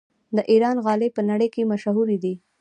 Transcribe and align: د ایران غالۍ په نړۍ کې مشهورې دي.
د 0.35 0.37
ایران 0.51 0.77
غالۍ 0.85 1.09
په 1.15 1.21
نړۍ 1.29 1.47
کې 1.53 1.69
مشهورې 1.71 2.17
دي. 2.23 2.33